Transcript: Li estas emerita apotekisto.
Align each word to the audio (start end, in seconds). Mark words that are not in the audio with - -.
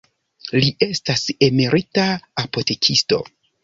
Li 0.63 0.71
estas 0.85 1.27
emerita 1.51 2.09
apotekisto. 2.47 3.27